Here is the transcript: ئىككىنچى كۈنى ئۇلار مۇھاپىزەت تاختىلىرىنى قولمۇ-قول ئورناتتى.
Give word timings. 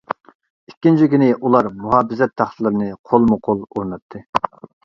ئىككىنچى 0.71 1.07
كۈنى 1.11 1.27
ئۇلار 1.35 1.69
مۇھاپىزەت 1.83 2.33
تاختىلىرىنى 2.43 2.91
قولمۇ-قول 3.11 3.63
ئورناتتى. 3.69 4.25